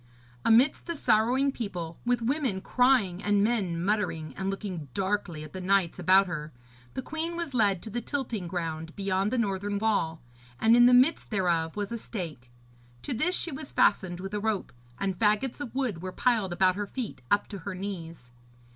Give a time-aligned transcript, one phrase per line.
[0.43, 5.61] Amidst the sorrowing people, with women crying and men muttering and looking darkly at the
[5.61, 6.51] knights about her,
[6.95, 10.19] the queen was led to the tilting ground beyond the northern wall,
[10.59, 12.49] and in the midst thereof was a stake.
[13.03, 16.75] To this she was fastened with a rope, and faggots of wood were piled about
[16.75, 18.31] her feet up to her knees.